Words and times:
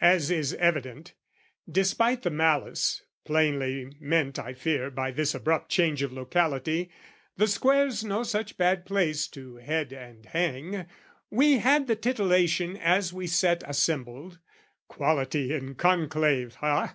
As 0.00 0.30
is 0.30 0.54
evident, 0.54 1.14
"(Despite 1.68 2.22
the 2.22 2.30
malice, 2.30 3.02
plainly 3.24 3.92
meant, 3.98 4.38
I 4.38 4.52
fear, 4.54 4.88
"By 4.88 5.10
this 5.10 5.34
abrupt 5.34 5.68
change 5.68 6.00
of 6.00 6.12
locality, 6.12 6.90
"The 7.38 7.48
Square's 7.48 8.04
no 8.04 8.22
such 8.22 8.56
bad 8.56 8.86
place 8.86 9.26
to 9.30 9.56
head 9.56 9.92
and 9.92 10.26
hang) 10.26 10.86
"We 11.28 11.58
had 11.58 11.88
the 11.88 11.96
titillation 11.96 12.76
as 12.76 13.12
we 13.12 13.26
sat 13.26 13.64
"Assembled, 13.68 14.38
(quality 14.86 15.52
in 15.52 15.74
conclave, 15.74 16.54
ha?) 16.54 16.94